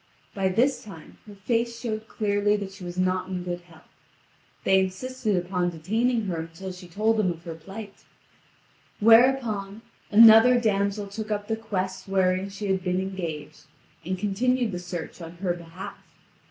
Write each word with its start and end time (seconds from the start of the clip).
By 0.33 0.49
this 0.49 0.83
time 0.83 1.19
her 1.27 1.35
face 1.35 1.79
showed 1.79 2.07
clearly 2.07 2.55
that 2.55 2.71
she 2.71 2.83
was 2.83 2.97
not 2.97 3.29
in 3.29 3.43
good 3.43 3.61
health. 3.61 3.87
They 4.63 4.79
insisted 4.79 5.35
upon 5.37 5.69
detaining 5.69 6.25
her 6.25 6.39
until 6.39 6.71
she 6.71 6.87
told 6.87 7.17
them 7.17 7.29
of 7.31 7.43
her 7.43 7.53
plight; 7.53 8.03
whereupon, 8.99 9.83
another 10.09 10.59
damsel 10.59 11.05
took 11.05 11.29
up 11.29 11.47
the 11.47 11.55
quest 11.55 12.07
wherein 12.07 12.49
she 12.49 12.65
had 12.65 12.83
been 12.83 12.99
engaged, 12.99 13.65
and 14.03 14.17
continued 14.17 14.71
the 14.71 14.79
search 14.79 15.21
on 15.21 15.33
her 15.33 15.53
behalf. 15.53 15.99